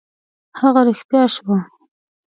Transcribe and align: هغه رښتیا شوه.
هغه 0.59 0.81
رښتیا 0.87 1.23
شوه. 1.33 1.57